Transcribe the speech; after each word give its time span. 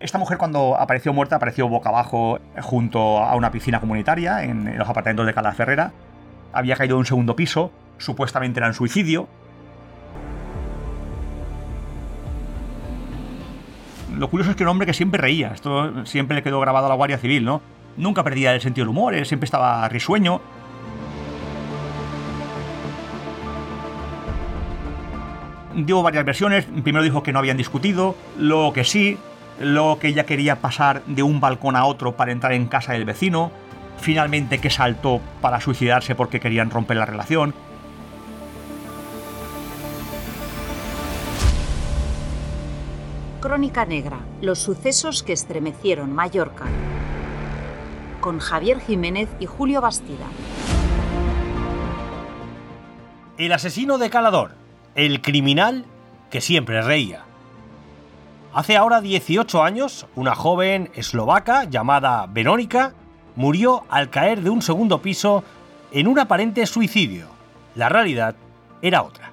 Esta 0.00 0.16
mujer 0.18 0.38
cuando 0.38 0.76
apareció 0.78 1.12
muerta 1.12 1.36
apareció 1.36 1.68
boca 1.68 1.88
abajo 1.88 2.38
junto 2.62 3.18
a 3.18 3.34
una 3.34 3.50
piscina 3.50 3.80
comunitaria 3.80 4.44
en 4.44 4.78
los 4.78 4.88
apartamentos 4.88 5.26
de 5.26 5.34
Cala 5.34 5.52
Ferrera. 5.52 5.92
Había 6.52 6.76
caído 6.76 6.94
de 6.94 7.00
un 7.00 7.06
segundo 7.06 7.34
piso, 7.34 7.72
supuestamente 7.98 8.60
era 8.60 8.68
un 8.68 8.74
suicidio. 8.74 9.26
Lo 14.16 14.30
curioso 14.30 14.50
es 14.50 14.56
que 14.56 14.62
era 14.62 14.70
un 14.70 14.74
hombre 14.74 14.86
que 14.86 14.94
siempre 14.94 15.20
reía, 15.20 15.48
esto 15.48 16.06
siempre 16.06 16.36
le 16.36 16.42
quedó 16.44 16.60
grabado 16.60 16.86
a 16.86 16.88
la 16.88 16.94
Guardia 16.94 17.18
Civil, 17.18 17.44
¿no? 17.44 17.60
Nunca 17.96 18.22
perdía 18.22 18.54
el 18.54 18.60
sentido 18.60 18.84
del 18.84 18.90
humor, 18.90 19.14
él 19.14 19.26
siempre 19.26 19.46
estaba 19.46 19.88
risueño. 19.88 20.40
Dio 25.74 26.02
varias 26.02 26.24
versiones, 26.24 26.66
primero 26.82 27.02
dijo 27.04 27.22
que 27.22 27.32
no 27.32 27.40
habían 27.40 27.56
discutido, 27.56 28.16
luego 28.36 28.72
que 28.72 28.82
sí, 28.82 29.18
luego 29.60 29.98
que 29.98 30.08
ella 30.08 30.24
quería 30.24 30.56
pasar 30.56 31.02
de 31.06 31.22
un 31.22 31.40
balcón 31.40 31.76
a 31.76 31.84
otro 31.84 32.16
para 32.16 32.32
entrar 32.32 32.52
en 32.52 32.66
casa 32.66 32.92
del 32.92 33.04
vecino, 33.04 33.50
finalmente 33.98 34.58
que 34.58 34.70
saltó 34.70 35.20
para 35.40 35.60
suicidarse 35.60 36.14
porque 36.14 36.40
querían 36.40 36.70
romper 36.70 36.96
la 36.96 37.06
relación. 37.06 37.54
Crónica 43.40 43.84
Negra, 43.84 44.18
los 44.40 44.58
sucesos 44.58 45.22
que 45.22 45.32
estremecieron 45.32 46.12
Mallorca, 46.12 46.66
con 48.20 48.40
Javier 48.40 48.80
Jiménez 48.80 49.28
y 49.38 49.46
Julio 49.46 49.80
Bastida. 49.80 50.26
El 53.36 53.52
asesino 53.52 53.98
de 53.98 54.10
Calador, 54.10 54.56
el 54.96 55.22
criminal 55.22 55.86
que 56.30 56.40
siempre 56.40 56.82
reía. 56.82 57.27
Hace 58.54 58.78
ahora 58.78 59.02
18 59.02 59.62
años, 59.62 60.06
una 60.14 60.34
joven 60.34 60.90
eslovaca 60.94 61.64
llamada 61.64 62.26
Verónica 62.26 62.94
murió 63.36 63.84
al 63.90 64.08
caer 64.08 64.42
de 64.42 64.48
un 64.48 64.62
segundo 64.62 65.02
piso 65.02 65.44
en 65.92 66.08
un 66.08 66.18
aparente 66.18 66.64
suicidio. 66.66 67.28
La 67.74 67.90
realidad 67.90 68.34
era 68.80 69.02
otra. 69.02 69.32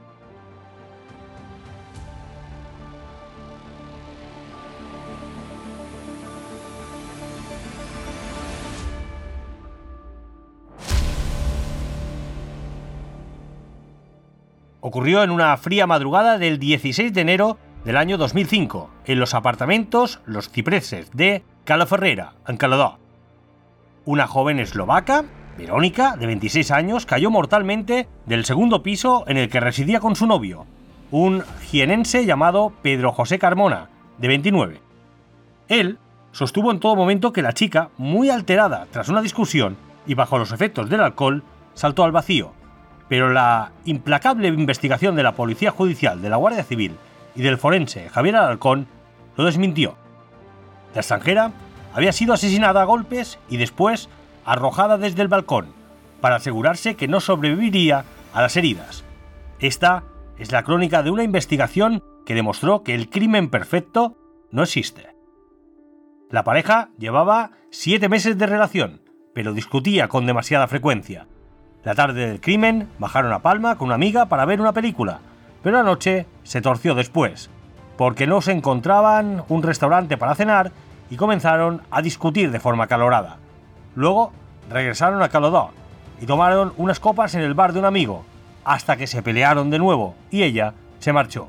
Ocurrió 14.82 15.24
en 15.24 15.32
una 15.32 15.56
fría 15.58 15.88
madrugada 15.88 16.38
del 16.38 16.60
16 16.60 17.12
de 17.14 17.22
enero 17.22 17.58
del 17.86 17.98
año 17.98 18.18
2005, 18.18 18.90
en 19.06 19.20
los 19.20 19.36
apartamentos 19.36 20.20
Los 20.26 20.50
Cipreses 20.50 21.12
de 21.14 21.44
Calaferrera, 21.66 22.34
en 22.48 22.58
Caladó. 22.58 22.98
Una 24.06 24.26
joven 24.26 24.60
eslovaca, 24.60 25.24
Verónica, 25.56 26.18
de 26.18 26.26
26 26.26 26.72
años, 26.72 27.06
cayó 27.06 27.30
mortalmente 27.30 28.08
del 28.26 28.44
segundo 28.44 28.82
piso 28.82 29.24
en 29.28 29.38
el 29.38 29.50
que 29.50 29.60
residía 29.60 30.00
con 30.00 30.16
su 30.16 30.26
novio, 30.26 30.66
un 31.12 31.44
jienense 31.62 32.26
llamado 32.26 32.74
Pedro 32.82 33.12
José 33.12 33.38
Carmona, 33.38 33.90
de 34.18 34.28
29. 34.30 34.82
Él 35.68 36.00
sostuvo 36.32 36.72
en 36.72 36.80
todo 36.80 36.96
momento 36.96 37.32
que 37.32 37.44
la 37.44 37.54
chica, 37.54 37.90
muy 37.98 38.32
alterada 38.32 38.88
tras 38.90 39.10
una 39.10 39.22
discusión 39.22 39.78
y 40.08 40.16
bajo 40.16 40.40
los 40.40 40.52
efectos 40.52 40.90
del 40.90 41.02
alcohol, 41.02 41.44
saltó 41.76 42.04
al 42.04 42.12
vacío. 42.12 42.52
Pero 43.10 43.32
la 43.32 43.74
implacable 43.86 44.48
investigación 44.48 45.16
de 45.16 45.22
la 45.22 45.36
Policía 45.36 45.70
Judicial, 45.70 46.24
de 46.24 46.30
la 46.30 46.38
Guardia 46.38 46.64
Civil 46.64 46.96
y 47.36 47.42
del 47.42 47.58
forense 47.58 48.10
Javier 48.10 48.38
Alarcón 48.38 48.88
lo 49.36 49.46
desmintió. 49.46 49.96
La 50.94 51.02
extranjera 51.02 51.52
había 51.94 52.12
sido 52.12 52.34
asesinada 52.34 52.82
a 52.82 52.86
golpes 52.86 53.40
y 53.50 53.58
después 53.58 54.10
arrojada 54.46 54.98
desde 54.98 55.22
el 55.22 55.28
balcón, 55.28 55.68
para 56.22 56.38
asegurarse 56.38 56.96
que 56.96 57.08
no 57.08 57.20
sobreviviría 57.20 58.06
a 58.34 58.42
las 58.42 58.56
heridas. 58.58 59.04
Esta 59.60 60.04
es 60.38 60.52
la 60.52 60.64
crónica 60.64 61.04
de 61.04 61.12
una 61.12 61.24
investigación 61.24 62.04
que 62.26 62.36
demostró 62.36 62.84
que 62.84 62.96
el 62.96 63.10
crimen 63.10 63.50
perfecto 63.50 64.18
no 64.52 64.64
existe. 64.64 65.16
La 66.30 66.44
pareja 66.44 66.90
llevaba 66.98 67.52
siete 67.70 68.10
meses 68.10 68.38
de 68.38 68.46
relación, 68.46 69.02
pero 69.34 69.54
discutía 69.54 70.08
con 70.08 70.26
demasiada 70.26 70.68
frecuencia. 70.68 71.28
La 71.84 71.94
tarde 71.94 72.28
del 72.28 72.42
crimen 72.42 72.90
bajaron 72.98 73.32
a 73.32 73.42
Palma 73.42 73.78
con 73.78 73.88
una 73.88 73.96
amiga 73.96 74.26
para 74.26 74.46
ver 74.46 74.60
una 74.60 74.74
película, 74.74 75.20
pero 75.66 75.78
la 75.78 75.84
noche 75.84 76.28
se 76.44 76.62
torció 76.62 76.94
después, 76.94 77.50
porque 77.98 78.28
no 78.28 78.40
se 78.40 78.52
encontraban 78.52 79.44
un 79.50 79.64
restaurante 79.64 80.16
para 80.16 80.36
cenar 80.36 80.72
y 81.10 81.16
comenzaron 81.16 81.82
a 81.90 82.04
discutir 82.04 82.52
de 82.52 82.60
forma 82.60 82.86
calorada. 82.86 83.38
Luego 83.96 84.32
regresaron 84.70 85.24
a 85.24 85.30
Calodó 85.30 85.72
y 86.22 86.28
tomaron 86.28 86.72
unas 86.78 87.00
copas 87.00 87.34
en 87.34 87.42
el 87.42 87.56
bar 87.56 87.74
de 87.74 87.80
un 87.80 87.86
amigo, 87.86 88.26
hasta 88.64 88.96
que 88.96 89.08
se 89.08 89.24
pelearon 89.24 89.72
de 89.72 89.80
nuevo 89.80 90.14
y 90.30 90.44
ella 90.44 90.76
se 91.00 91.14
marchó. 91.14 91.48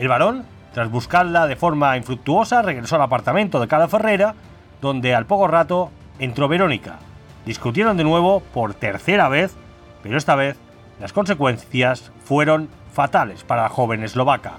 El 0.00 0.08
varón, 0.08 0.44
tras 0.74 0.90
buscarla 0.90 1.46
de 1.46 1.54
forma 1.54 1.96
infructuosa, 1.96 2.62
regresó 2.62 2.96
al 2.96 3.02
apartamento 3.02 3.60
de 3.60 3.68
Cala 3.68 3.86
Ferrera, 3.86 4.34
donde 4.80 5.14
al 5.14 5.26
poco 5.26 5.46
rato 5.46 5.92
entró 6.18 6.48
Verónica. 6.48 6.96
Discutieron 7.44 7.96
de 7.96 8.02
nuevo 8.02 8.40
por 8.52 8.74
tercera 8.74 9.28
vez, 9.28 9.54
pero 10.02 10.18
esta 10.18 10.34
vez 10.34 10.56
las 10.98 11.12
consecuencias 11.12 12.10
fueron 12.24 12.68
fatales 12.96 13.44
para 13.44 13.64
la 13.64 13.68
joven 13.68 14.02
eslovaca. 14.02 14.54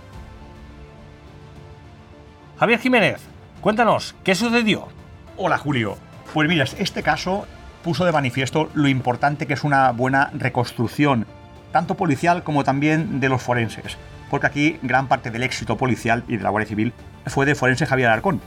Javier 2.59 2.79
Jiménez, 2.79 3.19
cuéntanos, 3.61 4.13
¿qué 4.23 4.35
sucedió? 4.35 4.89
Hola 5.37 5.57
Julio. 5.57 5.97
Pues 6.33 6.47
mira, 6.47 6.65
este 6.77 7.01
caso 7.01 7.47
puso 7.83 8.05
de 8.05 8.11
manifiesto 8.11 8.69
lo 8.75 8.87
importante 8.87 9.47
que 9.47 9.55
es 9.55 9.63
una 9.63 9.91
buena 9.91 10.29
reconstrucción, 10.35 11.25
tanto 11.71 11.95
policial 11.95 12.43
como 12.43 12.63
también 12.63 13.19
de 13.19 13.29
los 13.29 13.41
forenses, 13.41 13.97
porque 14.29 14.45
aquí 14.45 14.79
gran 14.83 15.07
parte 15.07 15.31
del 15.31 15.41
éxito 15.41 15.75
policial 15.75 16.23
y 16.27 16.37
de 16.37 16.43
la 16.43 16.51
Guardia 16.51 16.69
Civil 16.69 16.93
fue 17.25 17.47
de 17.47 17.55
forense 17.55 17.87
Javier 17.87 18.09
Alarcón. 18.09 18.39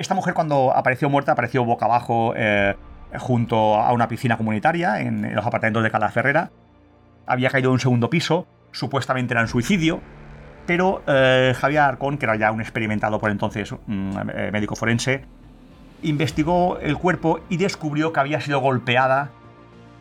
Esta 0.00 0.14
mujer 0.14 0.32
cuando 0.32 0.74
apareció 0.74 1.10
muerta 1.10 1.32
apareció 1.32 1.62
boca 1.62 1.84
abajo 1.84 2.32
eh, 2.34 2.74
junto 3.18 3.74
a 3.76 3.92
una 3.92 4.08
piscina 4.08 4.38
comunitaria 4.38 4.98
en, 5.02 5.34
los 5.34 5.44
apartamentos 5.44 5.82
de 5.82 5.90
Cala 5.90 6.08
Ferrera. 6.08 6.50
Había 7.26 7.50
caído 7.50 7.68
de 7.68 7.74
un 7.74 7.80
segundo 7.80 8.08
piso, 8.08 8.46
supuestamente 8.72 9.34
era 9.34 9.42
un 9.42 9.48
suicidio, 9.48 10.00
pero 10.66 11.02
eh, 11.06 11.52
Javier 11.54 11.82
Arcón, 11.82 12.16
que 12.16 12.24
era 12.24 12.34
ya 12.36 12.50
un 12.50 12.62
experimentado 12.62 13.20
por 13.20 13.30
entonces 13.30 13.74
médico 13.86 14.74
forense, 14.74 15.26
investigó 16.02 16.78
el 16.78 16.96
cuerpo 16.96 17.40
y 17.50 17.58
descubrió 17.58 18.14
que 18.14 18.20
había 18.20 18.40
sido 18.40 18.58
golpeada 18.60 19.32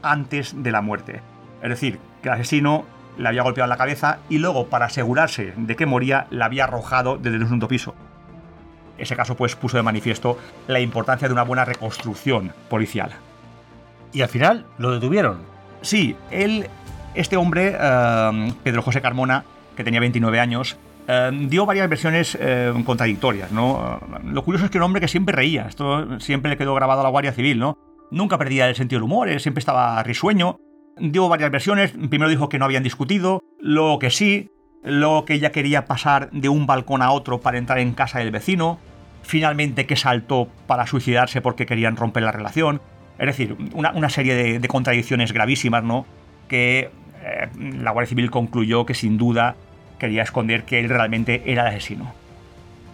antes 0.02 0.64
de 0.64 0.72
la 0.72 0.80
muerte. 0.80 1.20
Es 1.62 1.68
decir, 1.68 2.00
que 2.22 2.30
el 2.30 2.36
asesino 2.36 2.86
la 3.18 3.30
había 3.30 3.44
golpeado 3.44 3.66
en 3.66 3.72
la 3.72 3.78
cabeza 3.78 4.20
y 4.30 4.38
luego, 4.38 4.68
para 4.68 4.86
asegurarse 4.86 5.54
de 5.58 5.76
que 5.76 5.86
moría, 5.86 6.28
la 6.30 6.46
había 6.46 6.64
arrojado 6.64 7.18
desde 7.18 7.36
el 7.36 7.44
segundo 7.44 7.68
piso. 7.68 7.96
Ese 9.00 9.16
caso 9.16 9.36
pues 9.36 9.56
puso 9.56 9.78
de 9.78 9.84
manifiesto 9.84 10.38
la 10.68 10.80
importancia 10.80 11.28
de 11.28 11.34
una 11.34 11.44
buena 11.44 11.66
reconstrucción 11.66 12.54
policial. 12.70 13.12
Y 14.14 14.22
al 14.22 14.30
final 14.30 14.66
lo 14.78 14.92
detuvieron. 14.92 15.40
Sí, 15.82 16.16
él, 16.32 16.68
este 17.16 17.38
hombre, 17.38 17.76
eh, 17.80 18.54
Pedro 18.64 18.82
José 18.82 19.02
Carmona, 19.02 19.44
que 19.76 19.84
tenía 19.84 20.00
29 20.00 20.40
años, 20.40 20.78
eh, 21.08 21.32
dio 21.48 21.66
varias 21.66 21.90
versiones 21.90 22.38
eh, 22.40 22.74
contradictorias, 22.86 23.52
¿no? 23.52 24.00
Lo 24.24 24.44
curioso 24.44 24.66
es 24.66 24.72
que 24.72 24.78
un 24.78 24.84
hombre 24.84 25.02
que 25.02 25.08
siempre 25.08 25.36
reía, 25.36 25.68
esto 25.68 26.20
siempre 26.20 26.52
le 26.52 26.58
quedó 26.58 26.76
grabado 26.76 27.02
a 27.02 27.04
la 27.04 27.10
Guardia 27.10 27.32
Civil, 27.32 27.60
¿no? 27.60 27.78
Nunca 28.12 28.38
perdía 28.38 28.68
el 28.68 28.76
sentido 28.76 29.00
del 29.00 29.06
humor, 29.06 29.40
siempre 29.40 29.60
estaba 29.60 30.02
risueño. 30.04 30.58
Dio 30.98 31.30
varias 31.30 31.52
versiones, 31.52 31.92
primero 31.92 32.30
dijo 32.30 32.50
que 32.50 32.60
no 32.60 32.66
habían 32.66 32.84
discutido, 32.84 33.42
luego 33.62 34.00
que 34.00 34.10
sí, 34.10 34.50
luego 34.84 35.26
que 35.26 35.36
ella 35.36 35.52
quería 35.52 35.86
pasar 35.86 36.30
de 36.32 36.50
un 36.50 36.66
balcón 36.66 37.02
a 37.02 37.12
otro 37.12 37.40
para 37.40 37.58
entrar 37.58 37.80
en 37.80 37.94
casa 37.94 38.20
del 38.20 38.32
vecino, 38.32 38.80
finalmente 39.24 39.86
que 39.86 39.96
saltó 39.96 40.48
para 40.68 40.88
suicidarse 40.88 41.42
porque 41.42 41.66
querían 41.66 41.96
romper 41.96 42.24
la 42.24 42.32
relación. 42.32 42.82
Es 43.18 43.28
decir, 43.28 43.56
una, 43.74 44.10
serie 44.10 44.60
de, 44.60 44.68
contradicciones 44.68 45.34
gravísimas, 45.34 45.84
¿no? 45.84 46.06
Que 46.48 46.90
eh, 47.24 47.50
la 47.58 47.92
Guardia 47.92 48.10
Civil 48.10 48.32
concluyó 48.32 48.86
que 48.86 48.94
sin 48.94 49.18
duda 49.18 49.56
quería 49.98 50.24
esconder 50.24 50.64
que 50.64 50.80
él 50.80 50.90
realmente 50.90 51.44
era 51.46 51.64
el 51.64 51.76
asesino. 51.76 52.14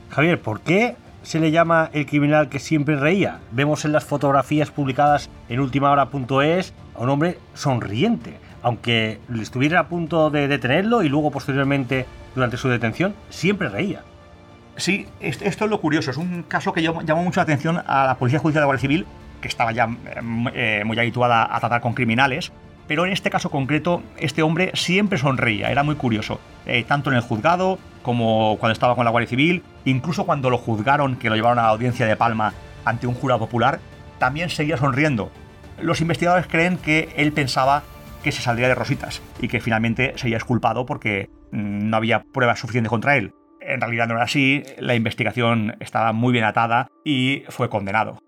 Javier, 0.09 0.39
¿por 0.39 0.61
qué 0.61 0.95
se 1.21 1.39
le 1.39 1.51
llama 1.51 1.89
el 1.93 2.05
criminal 2.05 2.49
que 2.49 2.59
siempre 2.59 2.95
reía? 2.95 3.39
Vemos 3.51 3.85
en 3.85 3.91
las 3.91 4.05
fotografías 4.05 4.71
publicadas 4.71 5.29
en 5.47 5.59
ultimahora.es 5.59 6.73
a 6.95 7.01
un 7.01 7.09
hombre 7.09 7.37
sonriente, 7.53 8.33
aunque 8.63 9.19
estuviera 9.39 9.81
a 9.81 9.87
punto 9.87 10.31
de 10.31 10.47
detenerlo 10.47 11.03
y 11.03 11.09
luego 11.09 11.29
posteriormente 11.29 12.07
durante 12.33 12.57
su 12.57 12.67
detención 12.67 13.13
siempre 13.29 13.69
reía. 13.69 14.01
Sí, 14.77 15.07
esto 15.19 15.65
es 15.65 15.71
lo 15.71 15.79
curioso. 15.79 16.11
Es 16.11 16.17
un 16.17 16.43
caso 16.43 16.73
que 16.73 16.81
llamó 16.81 17.23
mucho 17.23 17.39
la 17.39 17.43
atención 17.43 17.81
a 17.85 18.05
la 18.05 18.15
Policía 18.15 18.39
Judicial 18.39 18.61
de 18.61 18.61
la 18.61 18.65
Guardia 18.65 18.81
Civil, 18.81 19.05
que 19.41 19.47
estaba 19.47 19.71
ya 19.71 19.87
eh, 20.53 20.83
muy 20.85 20.99
habituada 20.99 21.47
a 21.55 21.59
tratar 21.59 21.81
con 21.81 21.93
criminales. 21.93 22.51
Pero 22.87 23.05
en 23.05 23.13
este 23.13 23.29
caso 23.29 23.49
concreto, 23.49 24.03
este 24.17 24.43
hombre 24.43 24.71
siempre 24.75 25.17
sonreía, 25.17 25.71
era 25.71 25.83
muy 25.83 25.95
curioso. 25.95 26.39
Eh, 26.65 26.83
tanto 26.83 27.09
en 27.09 27.15
el 27.15 27.21
juzgado 27.21 27.79
como 28.03 28.57
cuando 28.59 28.73
estaba 28.73 28.95
con 28.95 29.05
la 29.05 29.11
Guardia 29.11 29.29
Civil, 29.29 29.63
incluso 29.85 30.25
cuando 30.25 30.49
lo 30.49 30.57
juzgaron, 30.57 31.15
que 31.15 31.29
lo 31.29 31.35
llevaron 31.35 31.57
a 31.57 31.63
la 31.63 31.69
audiencia 31.69 32.05
de 32.05 32.15
Palma 32.15 32.53
ante 32.83 33.07
un 33.07 33.15
jurado 33.15 33.39
popular, 33.39 33.79
también 34.19 34.49
seguía 34.49 34.77
sonriendo. 34.77 35.31
Los 35.81 36.01
investigadores 36.01 36.45
creen 36.47 36.77
que 36.77 37.09
él 37.17 37.31
pensaba 37.31 37.83
que 38.23 38.31
se 38.31 38.41
saldría 38.41 38.67
de 38.67 38.75
rositas 38.75 39.21
y 39.39 39.47
que 39.47 39.59
finalmente 39.59 40.13
sería 40.17 40.37
exculpado 40.37 40.85
porque 40.85 41.29
mm, 41.51 41.89
no 41.89 41.97
había 41.97 42.23
pruebas 42.23 42.59
suficientes 42.59 42.89
contra 42.89 43.17
él. 43.17 43.33
En 43.67 43.81
realidad 43.81 44.07
no 44.07 44.13
era 44.13 44.23
así, 44.23 44.63
la 44.77 44.95
investigación 44.95 45.75
estaba 45.79 46.13
muy 46.13 46.31
bien 46.31 46.45
atada 46.45 46.87
y 47.03 47.43
fue 47.49 47.69
condenado. 47.69 48.19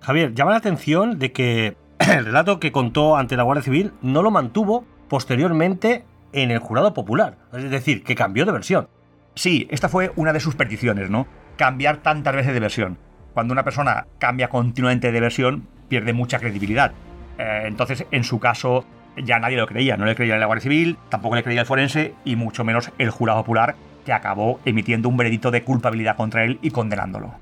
Javier, 0.00 0.34
llama 0.34 0.50
la 0.50 0.56
atención 0.56 1.20
de 1.20 1.30
que 1.32 1.76
el 2.00 2.24
relato 2.24 2.58
que 2.58 2.72
contó 2.72 3.16
ante 3.16 3.36
la 3.36 3.44
Guardia 3.44 3.62
Civil 3.62 3.92
no 4.02 4.22
lo 4.22 4.32
mantuvo 4.32 4.84
posteriormente 5.08 6.04
en 6.32 6.50
el 6.50 6.58
jurado 6.58 6.92
popular, 6.92 7.36
es 7.52 7.70
decir, 7.70 8.02
que 8.02 8.16
cambió 8.16 8.44
de 8.44 8.52
versión. 8.52 8.88
Sí, 9.34 9.68
esta 9.70 9.88
fue 9.88 10.10
una 10.16 10.32
de 10.32 10.40
sus 10.40 10.56
peticiones, 10.56 11.08
¿no? 11.08 11.26
Cambiar 11.56 11.98
tantas 11.98 12.34
veces 12.34 12.52
de 12.52 12.60
versión. 12.60 12.98
Cuando 13.32 13.52
una 13.52 13.62
persona 13.64 14.06
cambia 14.18 14.48
continuamente 14.48 15.12
de 15.12 15.20
versión, 15.20 15.68
pierde 15.88 16.12
mucha 16.12 16.38
credibilidad. 16.38 16.92
Eh, 17.38 17.64
entonces, 17.66 18.06
en 18.10 18.24
su 18.24 18.40
caso, 18.40 18.84
ya 19.16 19.38
nadie 19.38 19.56
lo 19.56 19.66
creía. 19.66 19.96
No 19.96 20.04
le 20.04 20.14
creía 20.14 20.36
la 20.36 20.46
Guardia 20.46 20.62
Civil, 20.62 20.98
tampoco 21.08 21.36
le 21.36 21.42
creía 21.42 21.60
el 21.60 21.66
forense 21.66 22.14
y 22.24 22.36
mucho 22.36 22.64
menos 22.64 22.90
el 22.98 23.10
jurado 23.10 23.40
popular, 23.40 23.74
que 24.04 24.12
acabó 24.12 24.60
emitiendo 24.64 25.08
un 25.08 25.16
veredicto 25.16 25.50
de 25.50 25.62
culpabilidad 25.62 26.16
contra 26.16 26.44
él 26.44 26.58
y 26.62 26.70
condenándolo. 26.70 27.34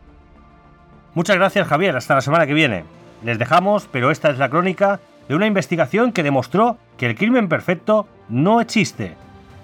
Muchas 1.14 1.36
gracias, 1.36 1.66
Javier. 1.66 1.96
Hasta 1.96 2.14
la 2.14 2.20
semana 2.20 2.46
que 2.46 2.54
viene. 2.54 2.84
Les 3.24 3.38
dejamos, 3.38 3.88
pero 3.90 4.10
esta 4.10 4.30
es 4.30 4.38
la 4.38 4.48
crónica 4.48 5.00
de 5.28 5.34
una 5.34 5.46
investigación 5.46 6.12
que 6.12 6.22
demostró 6.22 6.78
que 6.96 7.06
el 7.06 7.14
crimen 7.14 7.48
perfecto 7.48 8.08
no 8.28 8.60
existe. 8.60 9.14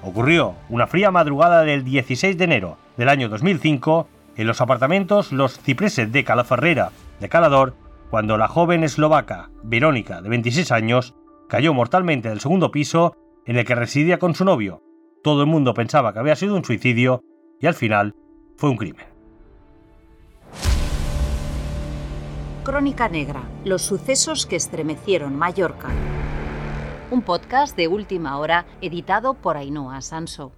Ocurrió 0.03 0.55
una 0.69 0.87
fría 0.87 1.11
madrugada 1.11 1.62
del 1.62 1.85
16 1.85 2.37
de 2.37 2.44
enero 2.44 2.79
del 2.97 3.08
año 3.08 3.29
2005 3.29 4.08
en 4.37 4.47
los 4.47 4.61
apartamentos 4.61 5.32
Los 5.32 5.58
Cipreses 5.58 6.12
de 6.12 6.25
Calaferrera 6.25 6.91
de 7.20 7.29
Calador, 7.29 7.75
cuando 8.11 8.37
la 8.37 8.49
joven 8.49 8.85
eslovaca 8.85 9.49
Verónica, 9.62 10.20
de 10.20 10.29
26 10.29 10.70
años, 10.73 11.14
cayó 11.48 11.75
mortalmente 11.75 12.28
del 12.28 12.40
segundo 12.40 12.70
piso 12.70 13.16
en 13.44 13.56
el 13.56 13.64
que 13.64 13.75
residía 13.75 14.19
con 14.19 14.34
su 14.34 14.44
novio. 14.44 14.82
Todo 15.22 15.43
el 15.43 15.46
mundo 15.46 15.75
pensaba 15.75 16.12
que 16.12 16.19
había 16.19 16.37
sido 16.37 16.56
un 16.56 16.64
suicidio 16.64 17.22
y 17.60 17.66
al 17.66 17.75
final 17.75 18.14
fue 18.56 18.70
un 18.70 18.76
crimen. 18.76 19.06
Crónica 22.64 23.08
Negra, 23.08 23.44
los 23.64 23.82
sucesos 23.82 24.44
que 24.44 24.56
estremecieron 24.56 25.37
Mallorca. 25.37 25.88
Un 27.10 27.22
podcast 27.22 27.76
de 27.76 27.87
última 27.87 28.38
hora 28.38 28.66
editado 28.81 29.34
por 29.34 29.56
Ainhoa 29.56 30.00
Sanso. 30.00 30.52